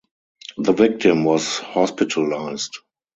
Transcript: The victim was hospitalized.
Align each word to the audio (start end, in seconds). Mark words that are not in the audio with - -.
The 0.57 0.73
victim 0.73 1.25
was 1.25 1.59
hospitalized. 1.59 2.79